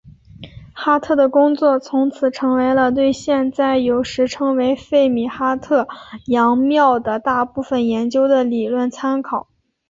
[0.73, 5.87] 哈特的工作从此成为了对现在有时称为费米哈特
[6.25, 9.47] 佯谬的大部分研究的理论参考。